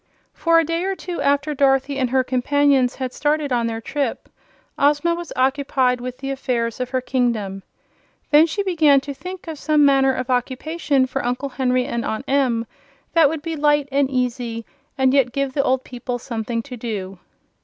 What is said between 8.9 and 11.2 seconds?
to think of some manner of occupation